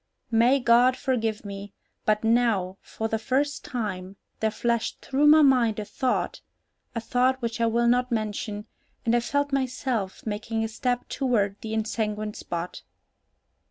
[0.31, 1.73] May God forgive me,
[2.05, 6.41] but now, for the first time, there flashed through my mind a thought,
[6.95, 8.65] a thought which I will not mention,
[9.05, 12.81] and I felt myself making a step toward the ensanguined spot.